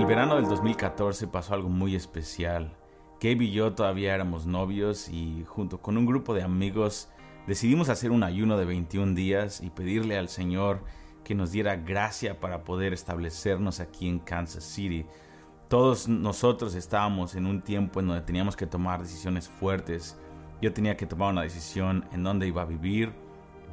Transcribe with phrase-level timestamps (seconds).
[0.00, 2.74] el verano del 2014 pasó algo muy especial.
[3.20, 7.10] Gabe y yo todavía éramos novios y junto con un grupo de amigos
[7.46, 10.84] decidimos hacer un ayuno de 21 días y pedirle al Señor
[11.22, 15.04] que nos diera gracia para poder establecernos aquí en Kansas City.
[15.68, 20.16] Todos nosotros estábamos en un tiempo en donde teníamos que tomar decisiones fuertes.
[20.62, 23.12] Yo tenía que tomar una decisión en dónde iba a vivir.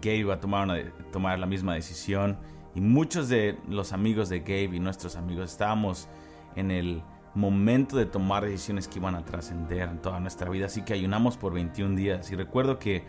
[0.01, 2.37] Gabe iba a tomar, tomar la misma decisión
[2.75, 6.07] y muchos de los amigos de Gabe y nuestros amigos estábamos
[6.55, 7.03] en el
[7.37, 10.65] momento de tomar decisiones que iban a trascender en toda nuestra vida.
[10.65, 12.31] Así que ayunamos por 21 días.
[12.31, 13.03] Y recuerdo que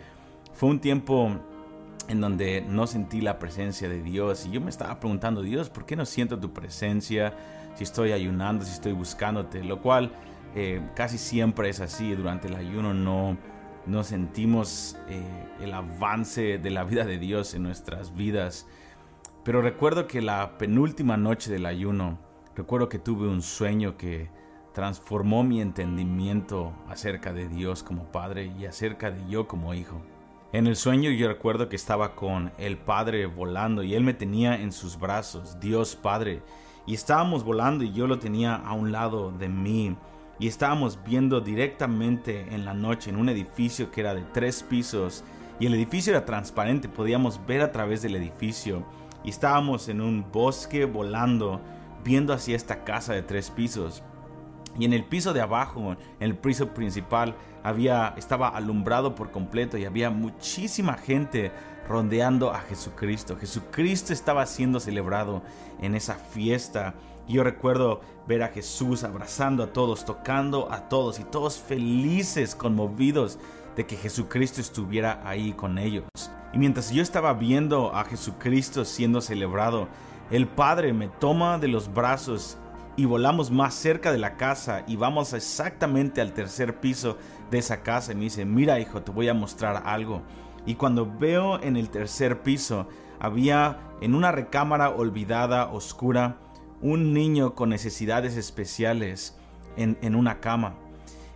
[0.53, 1.31] fue un tiempo
[2.07, 4.45] en donde no sentí la presencia de Dios.
[4.45, 7.33] Y yo me estaba preguntando, Dios, ¿por qué no siento tu presencia?
[7.75, 9.63] Si estoy ayunando, si estoy buscándote.
[9.63, 10.11] Lo cual
[10.55, 12.13] eh, casi siempre es así.
[12.13, 13.35] Durante el ayuno no,
[13.87, 15.23] no sentimos eh,
[15.59, 18.67] el avance de la vida de Dios en nuestras vidas.
[19.43, 22.19] Pero recuerdo que la penúltima noche del ayuno,
[22.55, 24.29] recuerdo que tuve un sueño que
[24.73, 30.01] transformó mi entendimiento acerca de Dios como Padre y acerca de yo como hijo.
[30.51, 34.55] En el sueño yo recuerdo que estaba con el Padre volando y Él me tenía
[34.55, 36.41] en sus brazos, Dios Padre,
[36.85, 39.95] y estábamos volando y yo lo tenía a un lado de mí
[40.39, 45.23] y estábamos viendo directamente en la noche en un edificio que era de tres pisos
[45.59, 48.85] y el edificio era transparente, podíamos ver a través del edificio
[49.23, 51.61] y estábamos en un bosque volando,
[52.03, 54.03] viendo hacia esta casa de tres pisos.
[54.77, 59.77] Y en el piso de abajo, en el piso principal, había, estaba alumbrado por completo
[59.77, 61.51] y había muchísima gente
[61.87, 63.35] rondeando a Jesucristo.
[63.35, 65.41] Jesucristo estaba siendo celebrado
[65.81, 66.93] en esa fiesta.
[67.27, 72.55] Y yo recuerdo ver a Jesús abrazando a todos, tocando a todos y todos felices,
[72.55, 73.39] conmovidos
[73.75, 76.05] de que Jesucristo estuviera ahí con ellos.
[76.53, 79.87] Y mientras yo estaba viendo a Jesucristo siendo celebrado,
[80.31, 82.57] el Padre me toma de los brazos
[82.95, 87.17] y volamos más cerca de la casa y vamos exactamente al tercer piso
[87.49, 90.21] de esa casa y me dice, mira hijo, te voy a mostrar algo.
[90.65, 92.87] Y cuando veo en el tercer piso,
[93.19, 96.37] había en una recámara olvidada, oscura,
[96.81, 99.37] un niño con necesidades especiales
[99.77, 100.75] en, en una cama.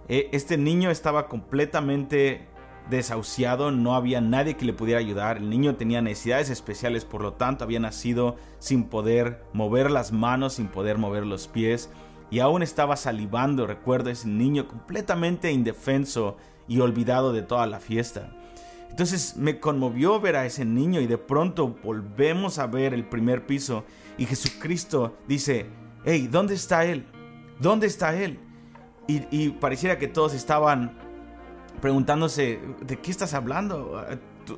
[0.07, 2.47] E, este niño estaba completamente
[2.89, 7.33] desahuciado, no había nadie que le pudiera ayudar, el niño tenía necesidades especiales, por lo
[7.33, 11.89] tanto había nacido sin poder mover las manos, sin poder mover los pies,
[12.29, 18.31] y aún estaba salivando, recuerdo ese niño completamente indefenso y olvidado de toda la fiesta.
[18.89, 23.45] Entonces me conmovió ver a ese niño y de pronto volvemos a ver el primer
[23.45, 23.85] piso
[24.17, 25.65] y Jesucristo dice,
[26.05, 27.05] hey, ¿dónde está Él?
[27.59, 28.39] ¿Dónde está Él?
[29.07, 30.95] Y, y pareciera que todos estaban
[31.81, 34.05] preguntándose, ¿de qué estás hablando?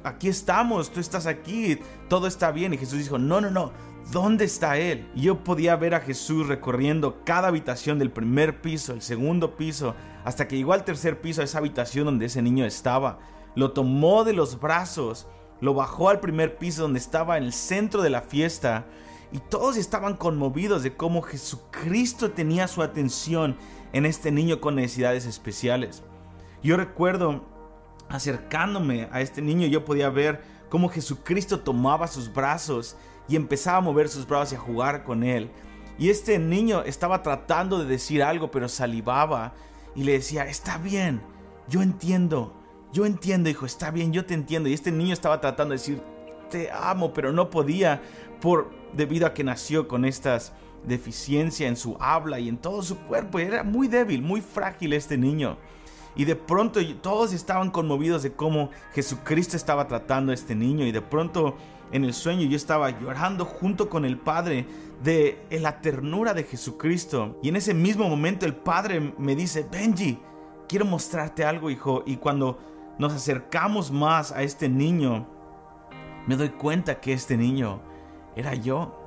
[0.04, 2.74] Aquí estamos, tú estás aquí, todo está bien.
[2.74, 3.72] Y Jesús dijo, no, no, no,
[4.12, 5.10] ¿dónde está Él?
[5.16, 10.48] Yo podía ver a Jesús recorriendo cada habitación del primer piso, el segundo piso, hasta
[10.48, 13.20] que llegó al tercer piso, a esa habitación donde ese niño estaba.
[13.56, 15.28] Lo tomó de los brazos,
[15.62, 18.86] lo bajó al primer piso donde estaba en el centro de la fiesta.
[19.32, 23.58] Y todos estaban conmovidos de cómo Jesucristo tenía su atención
[23.94, 26.04] en este niño con necesidades especiales.
[26.64, 27.44] Yo recuerdo
[28.10, 32.96] acercándome a este niño, yo podía ver cómo Jesucristo tomaba sus brazos
[33.28, 35.50] y empezaba a mover sus brazos y a jugar con él.
[35.98, 39.54] Y este niño estaba tratando de decir algo, pero salivaba
[39.96, 41.22] y le decía, está bien,
[41.68, 42.54] yo entiendo,
[42.92, 44.70] yo entiendo, hijo, está bien, yo te entiendo.
[44.70, 46.02] Y este niño estaba tratando de decir,
[46.50, 48.02] te amo, pero no podía
[48.42, 50.54] por debido a que nació con estas
[50.86, 53.40] deficiencia en su habla y en todo su cuerpo.
[53.40, 55.58] Era muy débil, muy frágil este niño.
[56.16, 60.86] Y de pronto todos estaban conmovidos de cómo Jesucristo estaba tratando a este niño.
[60.86, 61.56] Y de pronto
[61.92, 64.66] en el sueño yo estaba llorando junto con el Padre
[65.04, 67.38] de la ternura de Jesucristo.
[67.44, 70.20] Y en ese mismo momento el Padre me dice, Benji,
[70.68, 72.04] quiero mostrarte algo, hijo.
[72.06, 72.58] Y cuando
[72.98, 75.28] nos acercamos más a este niño,
[76.28, 77.82] me doy cuenta que este niño
[78.36, 79.02] era yo.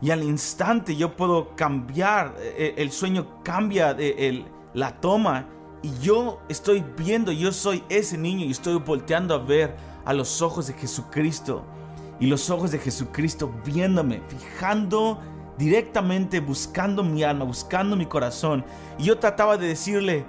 [0.00, 4.44] Y al instante yo puedo cambiar, eh, el sueño cambia, de
[4.74, 5.48] la toma
[5.82, 10.40] y yo estoy viendo, yo soy ese niño y estoy volteando a ver a los
[10.40, 11.64] ojos de Jesucristo.
[12.20, 15.18] Y los ojos de Jesucristo viéndome, fijando
[15.58, 18.64] directamente, buscando mi alma, buscando mi corazón.
[18.96, 20.24] Y yo trataba de decirle,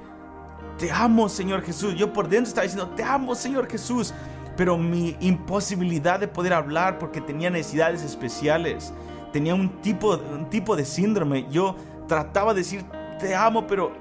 [0.80, 1.94] te amo Señor Jesús.
[1.96, 4.12] Yo por dentro estaba diciendo, te amo Señor Jesús.
[4.58, 8.94] Pero mi imposibilidad de poder hablar porque tenía necesidades especiales,
[9.32, 11.48] tenía un tipo, un tipo de síndrome.
[11.52, 11.76] Yo
[12.08, 13.94] trataba de decir, te amo, pero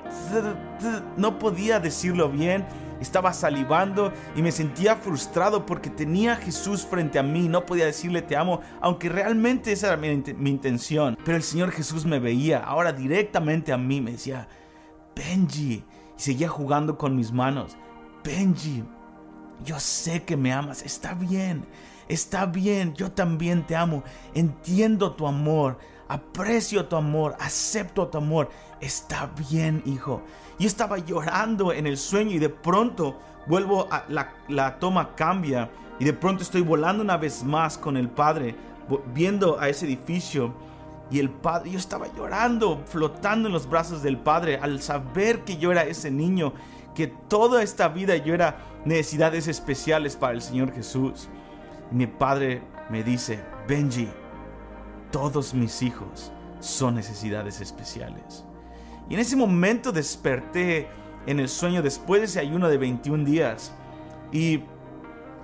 [1.17, 2.64] no podía decirlo bien.
[3.00, 7.87] estaba salivando y me sentía frustrado porque tenía a Jesús frente a mí, no podía
[7.87, 11.19] decirle te amo, aunque realmente esa era mi, intención.
[11.25, 14.47] Pero el Señor Jesús me veía ahora directamente a mí, me decía,
[15.17, 15.85] Benji, y
[16.17, 17.76] seguía jugando con mis manos,
[18.23, 18.85] Benji,
[19.64, 21.64] yo sé que me amas, está bien,
[22.09, 24.03] está bien, yo también te amo,
[24.35, 25.79] entiendo tu amor,
[26.12, 28.50] aprecio tu amor, acepto tu amor,
[28.81, 30.23] está bien, hijo.
[30.59, 35.70] Y estaba llorando en el sueño y de pronto vuelvo a la, la toma cambia
[35.99, 38.55] y de pronto estoy volando una vez más con el Padre,
[39.14, 40.53] viendo a ese edificio.
[41.11, 45.59] Y el padre, yo estaba llorando, flotando en los brazos del padre, al saber que
[45.59, 46.55] yo era ese niño,
[46.94, 48.56] que toda esta vida yo era
[48.87, 51.29] necesidades especiales para el Señor Jesús.
[51.91, 54.09] Mi padre me dice, Benji,
[55.12, 58.44] todos mis hijos son necesidades especiales.
[59.09, 60.88] Y en ese momento desperté
[61.26, 63.73] en el sueño después de ese ayuno de 21 días
[64.32, 64.62] y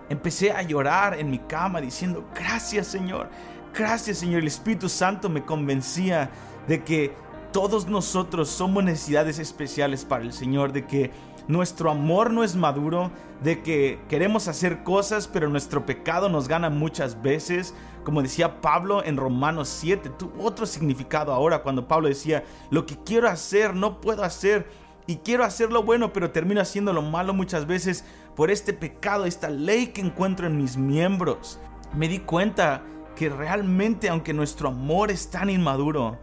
[0.08, 3.30] empecé a llorar en mi cama diciendo, gracias Señor,
[3.72, 4.40] gracias Señor.
[4.40, 6.30] El Espíritu Santo me convencía
[6.66, 7.14] de que
[7.52, 11.10] todos nosotros somos necesidades especiales para el Señor, de que
[11.48, 13.10] nuestro amor no es maduro,
[13.42, 17.74] de que queremos hacer cosas, pero nuestro pecado nos gana muchas veces.
[18.04, 22.96] Como decía Pablo en Romanos 7, tuvo otro significado ahora cuando Pablo decía, lo que
[23.02, 24.68] quiero hacer no puedo hacer
[25.06, 28.04] y quiero hacer lo bueno, pero termino haciendo lo malo muchas veces
[28.36, 31.58] por este pecado, esta ley que encuentro en mis miembros.
[31.94, 32.82] Me di cuenta
[33.16, 36.18] que realmente aunque nuestro amor es tan inmaduro,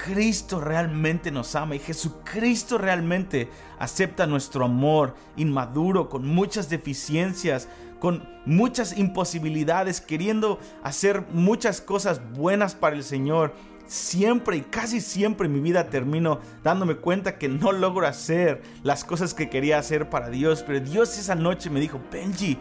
[0.00, 7.68] Jesucristo realmente nos ama y Jesucristo realmente acepta nuestro amor inmaduro, con muchas deficiencias,
[7.98, 13.54] con muchas imposibilidades, queriendo hacer muchas cosas buenas para el Señor.
[13.86, 19.34] Siempre y casi siempre mi vida termino dándome cuenta que no logro hacer las cosas
[19.34, 20.64] que quería hacer para Dios.
[20.66, 22.56] Pero Dios esa noche me dijo, Benji,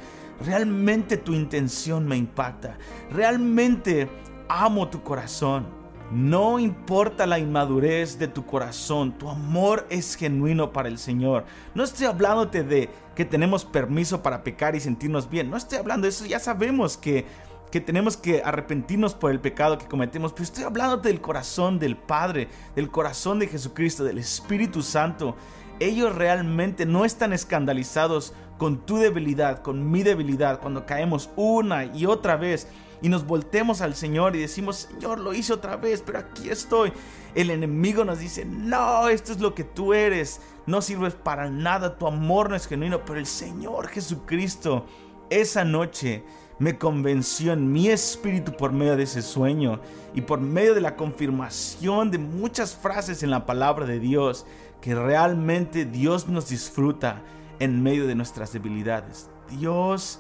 [0.46, 2.78] realmente tu intención me impacta.
[3.12, 4.10] Realmente
[4.50, 5.79] amo tu corazón.
[6.12, 11.46] No importa la inmadurez de tu corazón, tu amor es genuino para el Señor.
[11.76, 15.52] No estoy hablándote de que tenemos permiso para pecar y sentirnos bien.
[15.52, 17.26] No estoy hablando de eso, ya sabemos que,
[17.72, 20.34] que tenemos que arrepentirnos por el pecado que cometemos.
[20.34, 25.36] Pero estoy hablándote del corazón del Padre, del corazón de Jesucristo, del Espíritu Santo.
[25.80, 32.08] Ellos realmente no están escandalizados con tu debilidad, con mi debilidad, cuando caemos una y
[32.08, 32.68] otra vez
[33.02, 36.92] y nos voltemos al Señor y decimos, Señor, lo hice otra vez, pero aquí estoy.
[37.36, 41.98] El enemigo nos dice, no, esto es lo que tú eres, no sirves para nada,
[41.98, 44.86] tu amor no es genuino, pero el Señor Jesucristo
[45.30, 46.24] esa noche
[46.58, 49.80] me convenció en mi espíritu por medio de ese sueño
[50.14, 54.46] y por medio de la confirmación de muchas frases en la palabra de Dios
[54.82, 57.22] que realmente Dios nos disfruta
[57.60, 59.30] en medio de nuestras debilidades.
[59.50, 60.20] Dios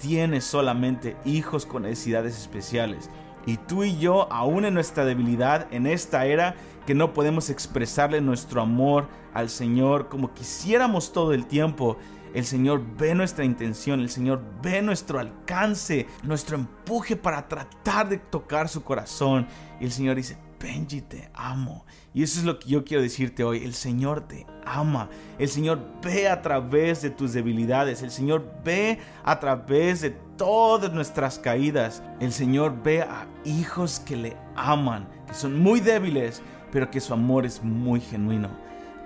[0.00, 3.10] tiene solamente hijos con necesidades especiales.
[3.46, 6.54] Y tú y yo, aún en nuestra debilidad, en esta era,
[6.86, 11.96] que no podemos expresarle nuestro amor al Señor como quisiéramos todo el tiempo,
[12.34, 18.18] el Señor ve nuestra intención, el Señor ve nuestro alcance, nuestro empuje para tratar de
[18.18, 19.48] tocar su corazón.
[19.80, 21.86] Y el Señor dice, Benji, te amo.
[22.12, 23.64] Y eso es lo que yo quiero decirte hoy.
[23.64, 25.08] El Señor te ama.
[25.38, 28.02] El Señor ve a través de tus debilidades.
[28.02, 32.02] El Señor ve a través de todas nuestras caídas.
[32.20, 37.14] El Señor ve a hijos que le aman, que son muy débiles, pero que su
[37.14, 38.50] amor es muy genuino.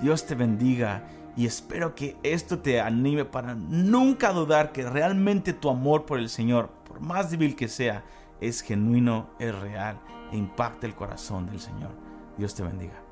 [0.01, 1.05] Dios te bendiga
[1.37, 6.29] y espero que esto te anime para nunca dudar que realmente tu amor por el
[6.29, 8.05] Señor, por más débil que sea,
[8.41, 10.01] es genuino, es real
[10.33, 11.91] e impacta el corazón del Señor.
[12.37, 13.05] Dios te bendiga.